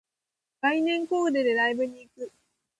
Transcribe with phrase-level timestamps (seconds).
[0.61, 2.31] 概念コーデでライブに行く